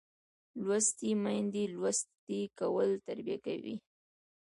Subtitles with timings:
[0.65, 3.75] لوستې میندې لوستی کول تربیه کوي